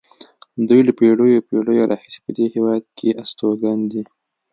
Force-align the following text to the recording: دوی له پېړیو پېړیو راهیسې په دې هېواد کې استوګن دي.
دوی 0.67 0.81
له 0.87 0.91
پېړیو 0.97 1.45
پېړیو 1.47 1.89
راهیسې 1.91 2.19
په 2.25 2.31
دې 2.37 2.45
هېواد 2.53 2.83
کې 2.97 3.09
استوګن 3.21 3.79
دي. 3.91 4.03